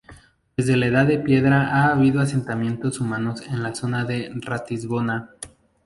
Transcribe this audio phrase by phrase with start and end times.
[0.57, 5.29] Desde la Edad de Piedra ha habido asentamientos humanos en la zona de Ratisbona.